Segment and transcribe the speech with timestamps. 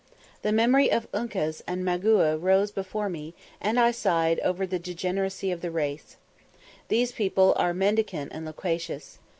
[0.41, 5.51] The memory of Uncas and Magua rose before me, and I sighed over the degeneracy
[5.51, 6.17] of the race.
[6.87, 9.19] These people are mendicant and loquacious.